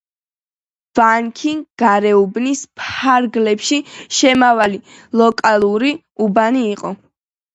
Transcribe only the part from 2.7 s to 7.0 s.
ფარგლებში შემავალი ლოკალური უბანი იყო.